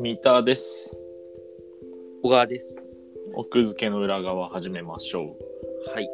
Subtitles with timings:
[0.00, 0.98] 三田です。
[2.24, 2.76] 小川です。
[3.34, 5.90] 奥付けの裏側始めましょう。
[5.90, 6.10] はい。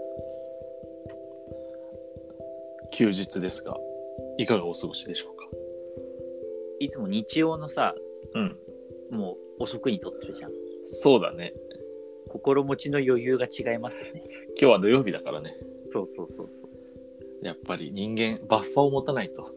[2.92, 3.74] 休日ですが、
[4.36, 5.46] いかがお過ごしでしょうか？
[6.80, 7.94] いつも日曜のさ、
[8.34, 8.56] うん。
[9.10, 10.52] もう遅くに撮ってるじゃん。
[10.88, 11.54] そうだね。
[12.28, 14.22] 心持ちの余裕が違いますよね。
[14.60, 15.56] 今日は土曜日だからね。
[15.90, 16.67] そうそうそうそう。
[17.42, 19.54] やっぱり人間、バッファーを持たないと。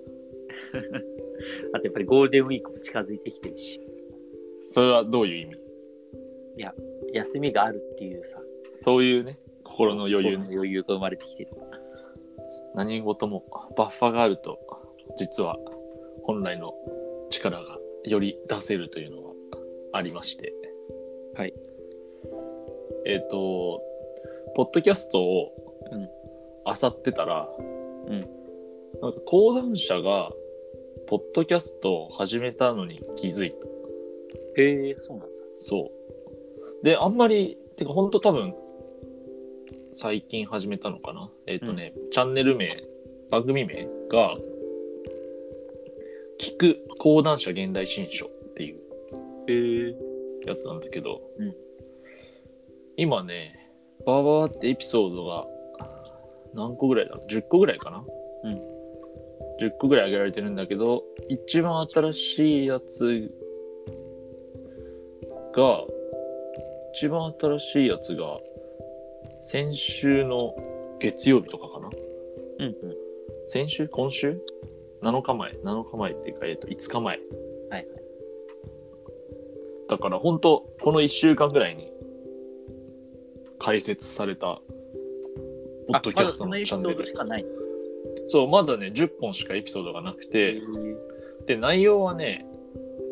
[1.73, 3.81] あとやっぱりゴールデンウィークも近づいてきてるし、
[4.65, 5.61] それはどういう意味？
[7.13, 8.39] 休みがあるっていうさ、
[8.75, 11.51] そういうね、心の余裕心の余裕が生まれてきてる。
[12.75, 13.43] 何事も
[13.75, 14.59] バッファーがあると、
[15.17, 15.57] 実は
[16.23, 16.73] 本来の
[17.29, 19.33] 力がより出せるというのは
[19.93, 20.53] ありまして。
[21.35, 21.53] はい。
[23.05, 23.81] えっ、と、
[24.55, 25.51] ポッドキャストを
[25.91, 27.70] うん漁ってたら、うん
[28.19, 30.31] なんか講談社が、
[31.07, 34.61] ポッドキャストを始めたのに気づいた。
[34.61, 35.33] へえ、そうなんだ。
[35.57, 35.91] そ
[36.81, 36.83] う。
[36.83, 38.53] で、あんまり、てか、ほんと多分、
[39.93, 41.29] 最近始めたのかな。
[41.47, 42.69] えっ、とね、チャンネル名、
[43.29, 44.37] 番組名が、
[46.39, 48.79] 聞く講談社現代新書っていう
[49.47, 49.95] へえ。
[50.45, 51.55] やつなんだけど、うん
[52.97, 53.71] 今ね、
[54.05, 55.47] バーバーってエピソードが
[56.53, 58.05] 何個ぐらいだろう ?10 個ぐらいかな？
[58.43, 58.53] うん。
[59.59, 63.31] 10個ぐらい上げられてるんだけど、一番新しいやつ
[65.53, 65.85] が、
[66.93, 68.39] 一番新しいやつが、
[69.41, 70.55] 先週の
[70.99, 71.89] 月曜日とかかな？
[72.59, 72.75] うんうん。
[73.47, 73.87] 先週？
[73.87, 74.41] 今週
[75.01, 75.51] ?7 日前。
[75.51, 77.17] 7日前っていうか、えっと、5日前。
[77.17, 77.27] はい
[77.69, 77.87] はい。
[79.89, 81.91] だから本当この1週間ぐらいに
[83.59, 84.61] 開設された
[85.91, 87.13] ポッドキャストのチャンネルそのエピソードし。
[87.13, 87.45] かない。
[88.27, 90.61] そう、まだね、10本しかエピソードがなくて、
[91.45, 92.45] で、内容はね、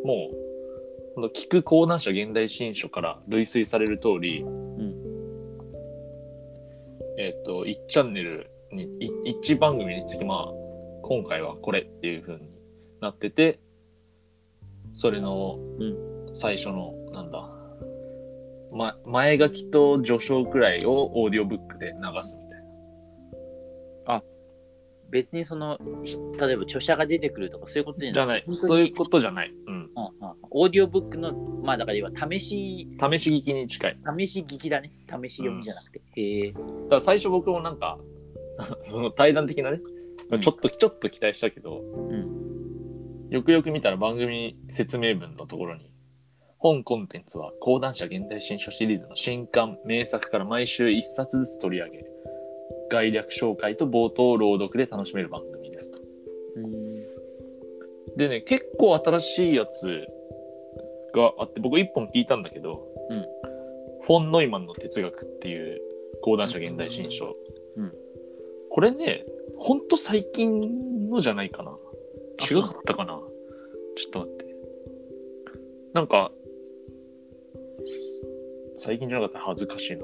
[0.03, 4.47] もう、この聞く講談社現代新書から類推される通り、ん。
[7.17, 10.53] えっ、と、1チャンネルに、い1番組につき、まあ、
[11.03, 12.49] 今回はこれっていう風に
[13.01, 13.59] なってて、
[14.93, 17.49] それのう最初の、なんだ、
[18.71, 22.58] ま、前書きと序章くらいをオーディオブックで流すみたい
[24.15, 24.23] な。
[25.09, 28.45] 別にその、ひ例えば著者が出てくるとかそういうことじゃない。
[28.57, 29.53] そういうことじゃない。
[29.67, 29.73] うん。
[29.73, 29.89] うんうん
[30.51, 31.31] オーディオブックの、
[31.63, 33.97] まあだから要は試し、試し聞きに近い。
[34.17, 34.91] 試し聞きだね。
[35.07, 36.01] 試し読みじゃなくて。
[36.15, 36.51] へえ。
[36.51, 36.63] だか
[36.95, 37.99] ら最初僕もなんか、
[38.81, 39.79] その対談的なね、
[40.31, 43.29] うんちょっと、ちょっと期待したけど、うん。
[43.29, 45.91] よくよく見たら番組説明文のところに、
[46.57, 52.05] 本コンテンツは講談社現代新書シリーズの新刊、名作から毎週一冊ずつ取り上げ、
[52.89, 55.99] 概略紹介と冒頭朗読で楽しめる番組ですと。
[56.55, 56.95] うん。
[58.17, 60.07] でね、結構新しいやつ
[61.13, 63.25] があって、僕一本聞いたんだけど、うん
[64.01, 65.79] フォン・ノイマンの哲学っていう
[66.23, 67.35] 講談社現代新書。
[67.77, 67.93] うん
[68.71, 69.25] これね、
[69.57, 71.77] ほんと最近のじゃないかな。
[72.39, 73.19] 違かったかな？
[73.95, 74.45] ちょっと待って。
[75.93, 76.31] なんか、
[78.75, 79.39] 最近じゃなかった？
[79.39, 80.03] ら恥ずかしいな。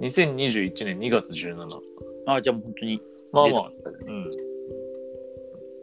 [0.00, 1.68] 2021年2月17。
[2.26, 3.02] あ、じゃあもう本当に。
[3.32, 3.70] まあまあ、
[4.06, 4.30] うん。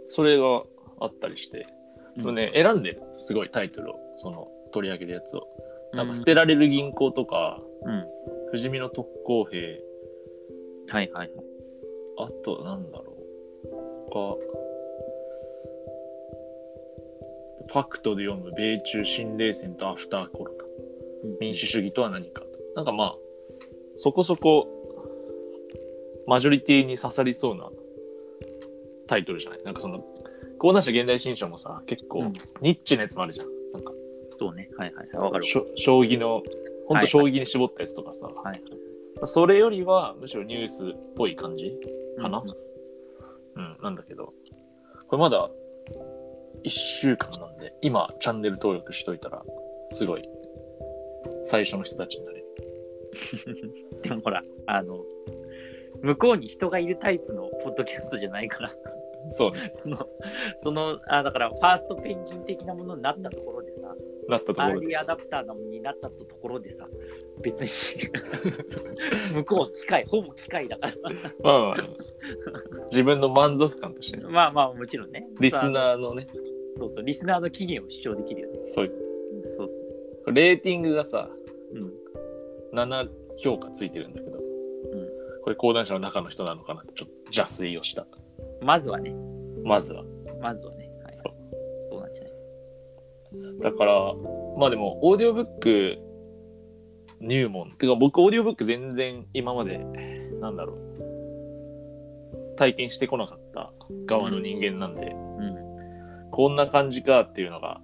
[0.07, 0.63] それが
[0.99, 1.65] あったりして、
[2.15, 5.47] うんでもね、選んでる、すごいタイトルを、その取り上げるやつを。
[5.93, 8.05] なんか、捨てらられる銀行とか、うん。
[8.51, 9.81] 不死身の特攻兵、
[10.89, 11.29] はいはいはい。
[12.17, 13.17] あと、なんだろう。
[14.09, 14.35] か、
[17.67, 20.65] ファクトで読む米中新冷戦とアフターコロナ。
[21.39, 22.47] 民主主義とは何かと。
[22.75, 23.15] なんかまあ、
[23.99, 24.67] そこそこ、
[26.27, 27.69] マジョリティに刺さりそうな
[29.07, 29.63] タイトルじゃない？
[29.63, 30.03] なんかその、
[30.59, 33.47] 講談社現代新書もさ、結構うん、ニッチなやつもあるじゃん。
[33.73, 33.91] なんか、
[34.39, 34.69] そうね。
[34.77, 35.17] はいはいはい。
[35.17, 35.45] わかる。
[35.45, 35.63] 将
[36.01, 36.43] 棋の、
[36.87, 38.63] ほんはいと将棋に絞ったやつとかさ、はいはい。
[39.25, 41.75] それよりはむしろニュースっぽい感じ？
[42.21, 42.39] かな、
[43.55, 44.33] うんうん、なんだけど、
[45.07, 45.49] これまだ
[46.63, 49.43] 1週間なんで、今チャンネル登録しといたら、
[49.89, 50.29] すごい、
[51.45, 52.36] 最初の人たちになれる。
[54.03, 55.05] でもほら、あの、
[56.01, 58.71] 向こうに人がいるタイプのポッドキャストじゃないから、
[59.29, 60.09] そうね、その、
[60.57, 63.95] その、あだから、ファーストペンギン的なものになったところでさ、
[64.29, 64.73] なったところで。
[64.73, 66.87] アーリーアダプターなものになったところでさ、
[67.41, 67.69] 別に、
[69.33, 70.93] 向こうは機械、ほぼ機械だから。
[71.41, 71.77] まあまあ、
[72.85, 75.27] 自分の満足感としてね、まあまあ、もちろんね。
[75.39, 76.27] リスナーのね、
[76.77, 78.59] そうそう、リスナーの期限を主張できるよね。
[78.65, 79.83] そういうんそうそう。
[80.27, 81.29] う、レーティングがさ、
[81.73, 81.93] うん。
[82.77, 83.09] 7
[83.39, 84.41] 評価ついてるんだけど、うん。
[85.43, 86.81] これ講談社の中の人なのかな？
[86.81, 88.05] ってちょっと邪推をした。
[88.61, 89.13] まずはね。
[89.63, 90.03] まずは。
[90.41, 90.89] まずはね。
[91.03, 91.15] はい。
[91.15, 91.33] そう。
[91.89, 93.59] そうなんじゃない？
[93.59, 94.13] だから、
[94.57, 95.97] まあでも、オーディオブック
[97.19, 97.71] 入門。
[97.71, 99.79] てか、僕、オーディオブック全然今まで、
[100.39, 100.77] なんだろう。
[102.57, 103.71] 体験してこなかった
[104.05, 106.31] 側の人間なんで、うん。
[106.31, 107.81] こんな感じかっていうのが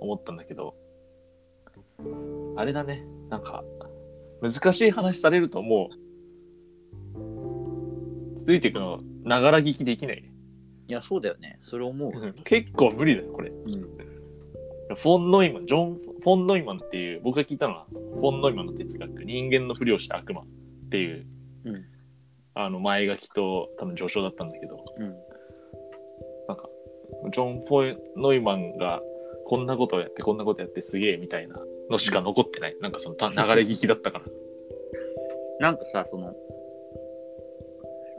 [0.00, 0.74] 思ったんだけど、
[2.56, 3.06] あれだね。
[3.28, 3.64] なんか、
[4.44, 5.88] 難しい話されるとも
[8.34, 10.30] う、ついていくの、ながら聞きできないね。
[10.86, 11.58] いや、そうだよね。
[11.62, 12.34] それ思う。
[12.44, 13.48] 結構無理だよ、これ。
[13.50, 13.70] うん。
[14.96, 20.44] フォン・ノイマン、ジョン・フォン・ノイマンっていう、僕が聞いたのは、フォン・ノイマンの哲学、人間のふりをした悪魔っ
[20.90, 21.26] ていう、
[21.64, 21.84] うん。
[22.52, 25.06] あの、前書きと多分序章だったんだけど、うん。
[26.48, 26.68] なんか、
[27.32, 29.00] ジョン・フォン・ノイマンが、
[29.46, 31.56] こんなことをやって、こんなことやってすげえみたいな
[31.90, 32.76] のしか残ってない。
[32.80, 34.24] なんかそのた流れ聞きだったから。
[35.60, 36.34] なんかさ、その、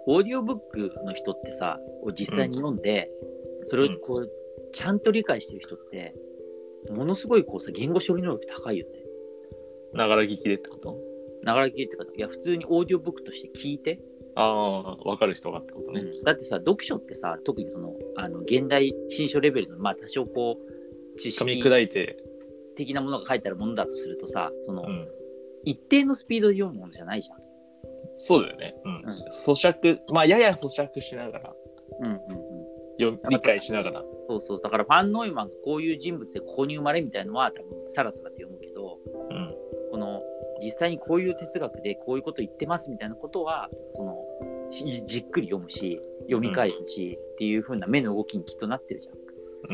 [0.07, 3.11] オーディオブックの人ってさ、を実際に読んで、
[3.63, 4.31] それをこう、
[4.73, 6.13] ちゃんと理解してる人って、
[6.91, 9.05] ものすごいこうさ、言語処理能力高いよね。
[9.93, 10.97] ながら聞きでってこと？
[11.43, 13.99] ながら聞きってか、いや、普通にオーディオブックとして聞いて、
[14.35, 16.01] ああ、わかる人がってことね。
[16.01, 22.17] うんだってさ、読書ってさ、特にその、あの、現代新書レベルの、まあ多少こう、知噛み識砕いて、
[22.75, 25.07] 的なものが書いてあるものだとするとさ、その、うん。
[25.63, 27.39] 一定のスピードで読むものじゃないじゃん。
[28.17, 28.75] そうだよね。
[28.85, 28.95] うん。
[28.97, 31.53] うん咀嚼、まあ、やや咀嚼しながら、
[31.99, 32.19] うんうんうん。
[32.99, 34.03] 読理解しながら。
[34.29, 34.61] そうそう。
[34.61, 38.99] だからファン・ノイマンがこういう人物でここに生まれみたいのは多分さらさらと読むけど、
[39.29, 39.55] うん。
[39.91, 40.21] この
[40.61, 44.15] 実際にこういう哲学でこういうこと言ってますみたいなことは、その
[44.71, 49.15] しじっくり読むし、読み返すし、っていう風な目の動きにきっとなってるじゃん。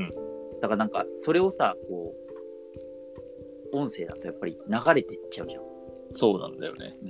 [0.04, 0.60] うん。
[0.62, 2.31] だからなんかそれをさ、こう、
[3.74, 5.64] 音声だとやっぱり流れてっちゃうじゃん。
[6.12, 6.96] そうなんだよね。
[7.04, 7.06] う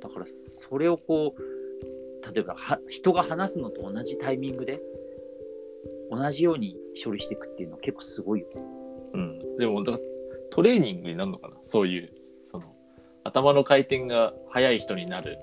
[0.00, 4.80] だからそれをこう例えばは人が話すのと同じタイミングで
[6.10, 8.62] 同じように処理していくっていうのは結構すごいよね。
[9.14, 9.56] うん。
[9.58, 10.04] でも、だから
[10.50, 11.56] トレーニングになるのかな？
[11.64, 12.10] そういう、
[12.44, 12.64] その、
[13.24, 15.38] 頭の回転が速い人になる。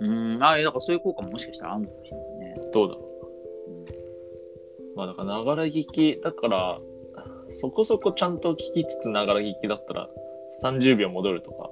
[0.00, 2.60] うん、あだからそういう効果ももしかしたらあるのかもしれないね。
[2.72, 4.96] どうだろう。
[4.96, 6.80] まあ、だから、ながら聞き、だから、
[7.54, 10.10] そこそこちゃんと聞きつつながら聞きだったら、
[10.62, 11.70] 30秒戻るとか、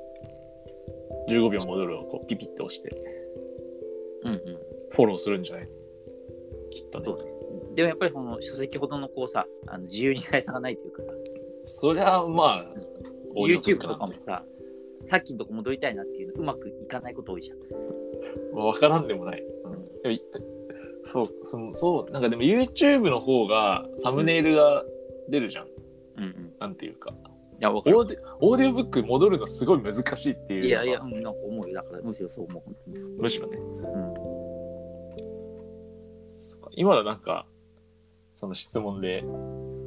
[1.28, 2.90] 15秒戻るをこうピピって押して、
[4.24, 4.38] うんうん。
[4.90, 5.68] フォローするんじゃない？
[6.70, 7.06] きっとね。
[7.74, 11.10] でもやっぱりこの書籍ほどのこうさ、あの自由自在さがないというかさ、
[11.64, 12.66] そりゃ、まあ、
[13.34, 14.44] オーディオブッ YouTube とかもさ、
[15.04, 17.58] さっきのとこ戻りたいなっていうのうまくいかないこと多いじゃん。
[18.54, 19.42] まあ、わからんでもない。
[19.42, 20.22] うん、でもい
[21.04, 24.84] そう、そのそう、なんかでも YouTube の方がサムネイルが
[25.28, 25.66] 出るじゃん。
[26.16, 26.52] うんうん。
[26.58, 27.14] なんていうか。
[27.60, 27.98] いや、わかる。
[27.98, 30.66] オーディオ、オーディオブック戻るのすごい難しいっていう。
[30.66, 31.74] いやいや、うん、なんか思うよ。
[31.74, 32.62] だからむしろそう思う。
[32.64, 33.58] 本当にむしろね。
[33.58, 33.60] う
[33.98, 34.14] ん。
[36.36, 37.46] そっか今のなんか、
[38.34, 39.22] その質問で、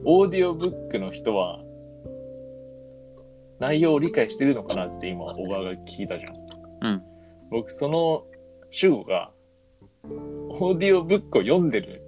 [0.06, 1.62] オーディオブックの人は、
[3.60, 6.34] 内容を理解してるのかなって今、小川が聞いたじゃん。
[6.82, 7.04] うん。
[7.50, 8.26] 僕、その
[8.70, 9.32] 主語が、
[10.04, 12.02] オーディオブックを読んでる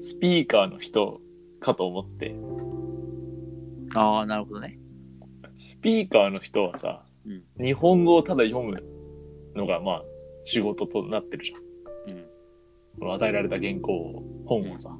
[0.00, 1.20] スピーカーの人
[1.60, 2.34] かと思って、
[3.96, 4.78] ああ、なるほどね。
[5.54, 8.76] スピーカーの人はさ、うん日本語をただ読む
[9.56, 10.04] のが、まあ、
[10.44, 11.56] 仕事となってるじゃ
[12.10, 12.14] ん。
[12.14, 12.24] うん。
[13.00, 14.96] この与えられた原稿を、本をさ、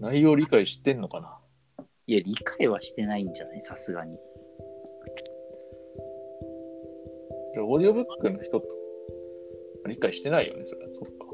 [0.00, 1.38] 内容理解してんのかな？
[2.06, 3.62] いや、理解はしてないんじゃない？
[3.62, 4.16] さすがに。
[7.54, 8.62] じゃあオーディオブックの人、
[9.86, 10.92] 理解してないよね、それは。
[10.92, 11.26] そっか。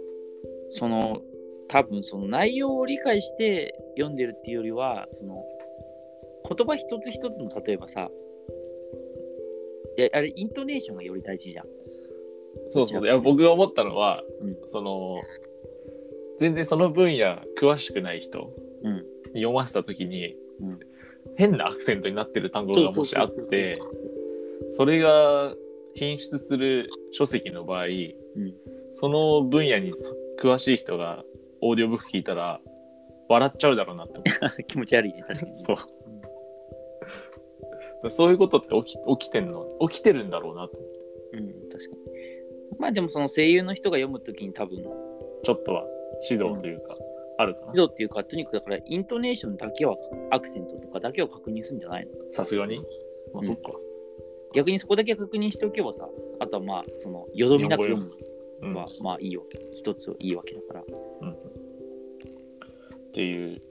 [0.72, 1.20] その、
[1.68, 5.44] 多分その内容を理解して読んでるっていうよりは、その、
[6.54, 8.10] 言葉一つ一つの例えばさ、
[9.96, 11.66] いや、あれ、イントネーションがより大事じゃん。
[12.68, 13.04] そうそう。
[13.04, 15.20] いや、僕が思ったのは、うんその、
[16.38, 18.96] 全然その分野詳しくない人うん。
[19.34, 20.80] に読ませたときに、うん
[21.36, 23.80] 変なアクセントになってる単語がもしあって、
[24.70, 25.54] それが
[25.94, 27.90] 品質する書籍の場合、ん
[28.90, 31.22] その分野にそ詳しい人が
[31.60, 32.60] オーディオブック聞いたら、
[33.28, 34.20] 笑っちゃうだろうなって。
[34.68, 35.54] 気持ち悪いね、確かに。
[35.54, 35.76] そう。
[38.10, 39.66] そういうことって起き起きてんの？
[39.88, 41.38] 起きてるんだろうなと思って。
[41.38, 42.02] うん、確かに。
[42.78, 44.78] まあでもその声優の人が読むときに多分、
[45.44, 45.84] ちょっとは
[46.28, 46.96] 指導というか、
[47.38, 47.66] あるかな。
[47.68, 49.96] 指導っていうか、とにかくだから、イントネーションだけは、
[50.30, 52.12] アクセントとかだけを確認するんじゃないの？
[52.30, 52.76] さすがに？
[52.76, 52.86] まあ、
[53.36, 53.72] うんそっか。
[54.54, 56.08] 逆にそこだけ確認しておけばさ、
[56.40, 58.10] あとはまあ、その、よどみなく読む
[58.62, 58.74] うん。
[58.74, 59.58] は、まあいいわけ。
[59.74, 60.82] 一ついいわけだから。
[61.22, 63.62] うんっていう、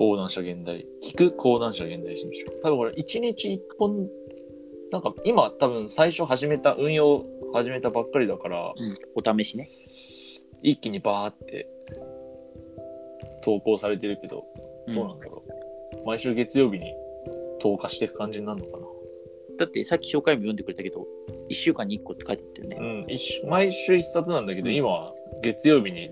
[0.00, 2.50] 講談社現代、聞く講談社現代新書。
[2.62, 4.08] 多分これ、一日一本、
[4.90, 9.68] なんか今多分最初始めた、運用始めたばっかりだから、うん、お試しね。
[10.62, 11.68] 一気にバーって
[13.44, 14.46] 投稿されてるけど、
[14.86, 15.44] うんどうなんだろ
[16.02, 16.06] う。
[16.06, 16.94] 毎週月曜日に
[17.60, 18.86] 投下していく感じになるのかな。
[19.58, 21.06] だってさっき紹介文読んでくれたけど、
[21.50, 23.04] 1週間に1個って書いてあったよね。
[23.04, 26.10] うん、一週毎週一冊なんだけど、うん今は月曜日に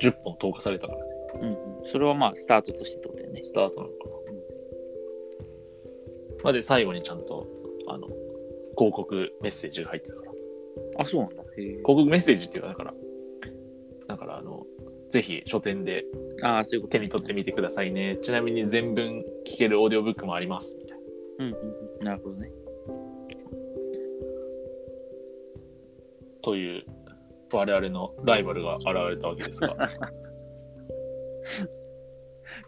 [0.00, 1.10] 10本投下されたからね。
[1.42, 1.56] うん、うん。
[1.92, 3.44] それはまあ、スタートとしてとね。
[3.44, 4.16] スタートなのかな。
[6.44, 7.46] まあで、最後にちゃんと、
[7.88, 8.06] あの、
[8.76, 10.32] 広告メッセージが入ってるから。
[10.98, 11.42] あ、そうなんだ。
[11.56, 12.94] 広告メッセージっていうか、だから、
[14.08, 14.66] だから、あの、
[15.08, 16.04] ぜひ書店で
[16.42, 16.92] ああ、そういうこと。
[16.92, 18.18] 手に取ってみてくださいね。
[18.22, 20.76] ちなみに全文聞けるオーディオブックもあります。
[20.78, 21.04] みたいな。
[21.46, 21.58] うん、うん
[22.00, 22.04] うん。
[22.04, 22.50] なるほどね。
[26.42, 26.84] という、
[27.52, 29.76] 我々のライバルが現れたわけですが。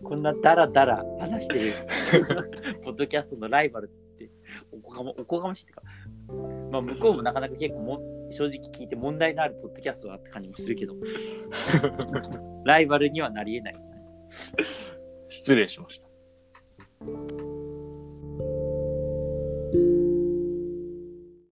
[0.02, 1.73] こんなダラダラ話してる
[2.85, 4.31] ポッドキャストのライバルっつって
[4.73, 5.83] おこがまおこがましいってか、
[6.71, 8.00] まあ、向こうもなかなか結構も
[8.31, 10.95] 正直聞いて問題のあるポッドキャストだって感じもするけど
[12.64, 13.76] ライバルにはなり得ない。
[15.28, 17.48] 失礼しました。